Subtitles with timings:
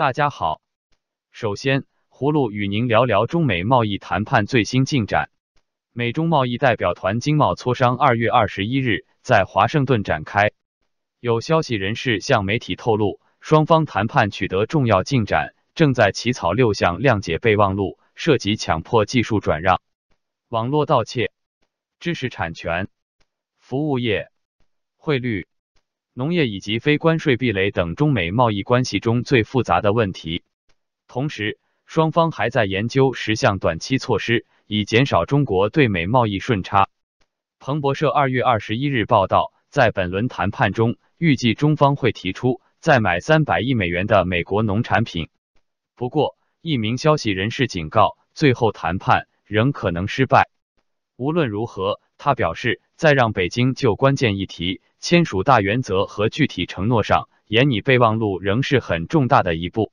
[0.00, 0.62] 大家好，
[1.30, 5.28] 首先，葫芦与您聊聊中美贸易谈判最新进展。
[5.92, 10.52] 美中贸易代表团经贸磋商二月二十一日在华盛顿展开。
[11.20, 19.82] 有消息人士向媒体透露，双方谈判取得重要进展，正在起草六项谅解备忘录，涉及强迫技术转让、
[20.48, 21.30] 网络盗窃、
[21.98, 22.88] 知识产权、
[23.58, 24.30] 服务业、
[24.96, 25.46] 汇率。
[26.12, 30.42] 农业以及非关税壁垒等中美贸易关系中最复杂的问题。
[31.06, 36.88] 同时，双方还在研究十项短期措施，以减少中国对美贸易顺差。
[37.58, 45.28] 彭博社二月二十一日报道，在本轮谈判中，预计中方会提出再买三百亿美元的美国农产品。
[45.94, 50.48] 不过，一名消息人士警告，最后谈判仍可能失败。
[51.16, 54.82] 无论如何，他表示，在让北京就关键议题。
[55.00, 59.90] 签署大原则和具体承诺上，研拟备忘录仍是很重大的一步。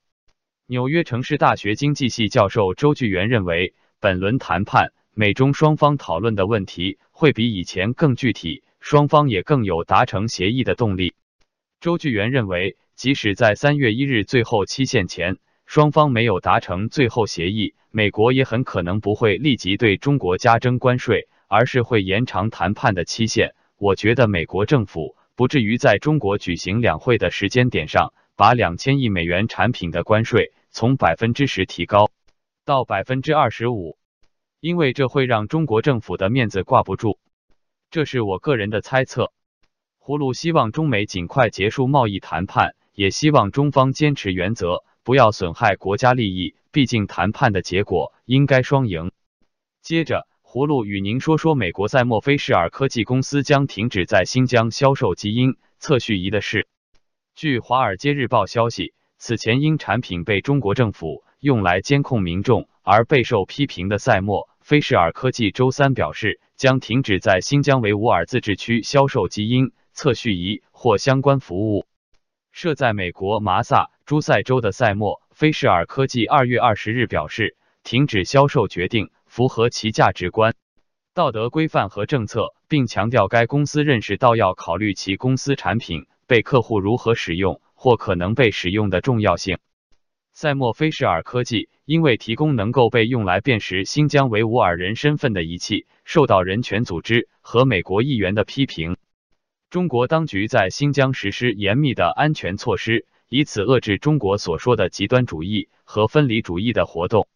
[0.66, 11.14] 纽约城市大学经济系教授周巨源认为，本轮谈判美中双方讨论的问题会比以前更具体，双方也更有达成协议的动力。
[11.80, 23.56] 周巨源认为，即使在三月一日最后期限前，双方没有达成最后协议，美国也很可能不会立即对中国加征关税，而是会延长谈判的期限。
[23.78, 32.10] 我觉得美国政府不至于在中国举行两会的时间点上，把两千亿美元产品的关税从百分之十提高
[32.66, 33.98] 到百分之二十五，
[34.60, 37.20] 因为这会让中国政府的面子挂不住。
[37.92, 39.32] 这是我个人的猜测。
[40.00, 46.56] 葫芦希望中美尽快结束贸易谈判，也希望中方坚持原则，不要损害国家利益。
[46.72, 49.12] 毕竟谈判的结果应该双赢。
[49.82, 50.28] 接着。
[50.50, 56.70] 葫芦与您说说，美国赛默菲士尔科技公司将停止在新疆销售基因测序仪的事。
[57.36, 71.86] 据《华尔街日报》消息，此前因产品被中国政府用来监控民众而备受批评的赛默菲士尔科技周三表示，将停止在新疆维吾尔自治区销售基因测序仪或相关服务。
[72.54, 79.10] 设在美国麻萨诸塞州的赛默菲士尔科技二月二十日表示，停止销售决定。
[79.38, 80.56] 符合其价值观、
[81.14, 89.60] 道德规范和政策，并强调该公司认识到要考虑其公司产品被客户如何使用或可能被使用的重要性。
[90.34, 98.98] 赛默菲士尔科技因为提供能够被用来辨识新疆维吾尔人身份的仪器，受到人权组织和美国议员的批评。
[99.70, 107.28] 中国当局在新疆实施严密的安全措施，以此遏制中国所说的极端主义和分离主义的活动。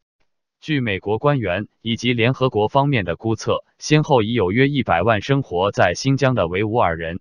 [0.62, 7.20] 据美国官员以及联合国方面的估测，先后已有约一百万生活在新疆的维吾尔人、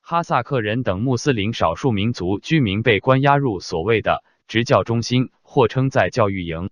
[0.00, 6.70] 哈萨克人等穆斯林少数民族居民被关押入所谓的执教中心，或称在教育营。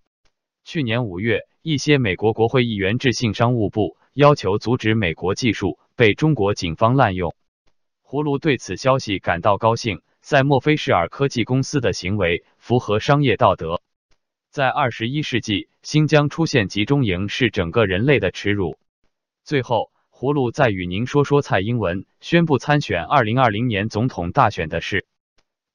[0.64, 7.34] 去年五月，一些美国国会议员致信商务部，要求阻止美国技术被中国警方滥用。
[8.02, 13.82] 葫芦对此消息感到高兴，在墨菲士尔科技公司的行为符合商业道德。
[14.58, 18.76] 在二十一世纪，新疆出现集中营是整个人类的耻辱。
[19.44, 25.06] 最后，葫芦再与您说说蔡英文宣布参选二零二零年总统大选的事。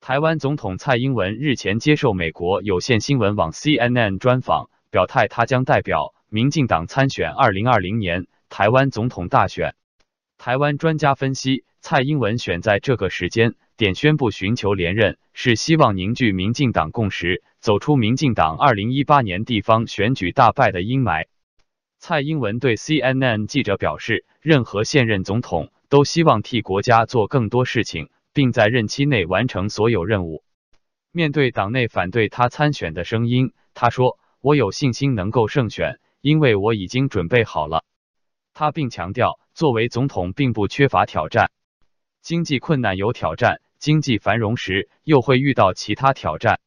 [0.01, 9.75] 台湾总统蔡英文日前接受美国有线新闻网 CNN 专访，表态他将代表民进党参选二零二零年台湾总统大选。
[10.37, 17.43] 台湾专家分析，蔡英文选在这个时间点宣布寻求连任，是希望凝聚民进党共识。
[17.59, 21.27] 走出民进党二零一八年地方选举大败的阴霾。
[21.97, 30.43] 蔡英文对 CNN 记者表示，任何现任总统都希望替国家做更多事情，并在任期内完成所有任务。
[31.13, 37.85] 面对党内反对他参选的声音，他说：“我有信心能够胜选，因为我已经准备好了。”
[38.53, 41.49] 他并强调，作为总统并不缺乏挑战，
[42.23, 46.61] 经济困难有挑战，经济繁荣时又会遇到其他挑战。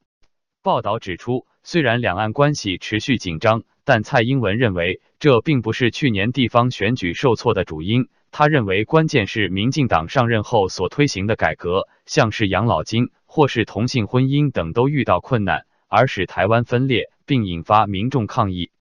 [0.63, 8.11] 报道指出，虽然两岸关系持续紧张，但蔡英文认为这并不是去年地方选举受挫的主因。
[8.31, 18.73] 他认为关键是民进党上任后所推行的改革，像是养老金或是同性婚姻等都遇到困难，而使台湾分裂，并引发民众抗议。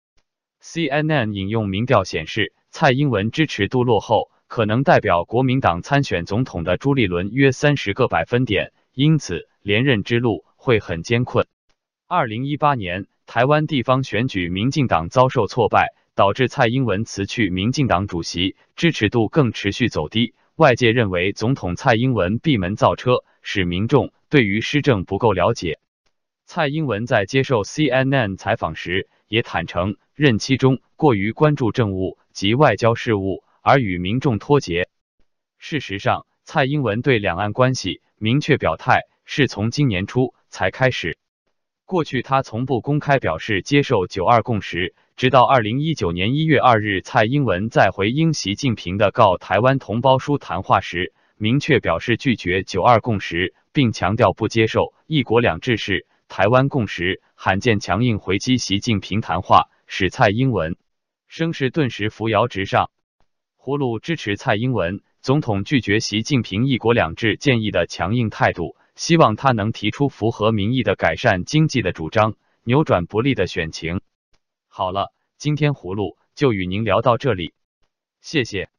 [0.61, 11.47] CNN 引用民调显示，蔡英文支持度落后可能代表国民党参选总统的朱立伦约三十个百分点，因此连任之路会很艰困。
[12.07, 20.35] 二零一八年台湾地方选举，民进党遭受挫败，导致蔡英文辞去民进党主席，支持度更持续走低。
[20.55, 25.79] 外界认为总统蔡英文闭门造车，使民众对于施政不够了解。
[26.45, 34.89] 蔡英文在接受 CNN 采访时也坦诚，任期中过于关注政务及外交事务，而与民众脱节。
[35.57, 41.17] 事实上，蔡英文对两岸关系明确表态是从今年初才开始。
[41.83, 60.77] 过去他从不公开表示接受“九二共识”，直到二零一九年一月二日，蔡英文在回应习近平的告台湾同胞书谈话时，明确表示拒绝“九二共识”，并强调不接受“一国两制”是台湾共识，罕见强硬回击习近平谈话，使蔡英文
[61.27, 62.91] 声势顿时扶摇直上。
[63.65, 74.01] 葫芦支持蔡英文总统拒绝习近平“一国两制”建议的强硬态度，希望他能提出符合民意的改善经济的主张，扭转不利的选情。
[74.67, 77.55] 好了，今天葫芦就与您聊到这里，
[78.21, 78.69] 谢谢。